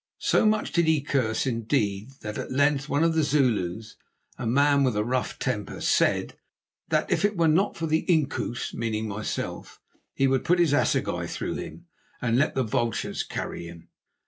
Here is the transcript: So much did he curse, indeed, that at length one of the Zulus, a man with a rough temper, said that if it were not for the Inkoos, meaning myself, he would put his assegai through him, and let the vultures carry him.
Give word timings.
So 0.23 0.47
much 0.47 0.71
did 0.71 0.87
he 0.87 1.01
curse, 1.01 1.45
indeed, 1.45 2.09
that 2.21 2.39
at 2.39 2.51
length 2.51 2.89
one 2.89 3.03
of 3.03 3.13
the 3.13 3.21
Zulus, 3.21 3.97
a 4.35 4.47
man 4.47 4.83
with 4.83 4.97
a 4.97 5.05
rough 5.05 5.37
temper, 5.37 5.79
said 5.79 6.35
that 6.89 7.11
if 7.11 7.23
it 7.23 7.37
were 7.37 7.47
not 7.47 7.77
for 7.77 7.85
the 7.85 8.03
Inkoos, 8.09 8.73
meaning 8.73 9.07
myself, 9.07 9.79
he 10.15 10.25
would 10.27 10.43
put 10.43 10.57
his 10.57 10.73
assegai 10.73 11.27
through 11.27 11.53
him, 11.53 11.85
and 12.19 12.35
let 12.39 12.55
the 12.55 12.63
vultures 12.63 13.21
carry 13.21 13.67
him. 13.67 13.89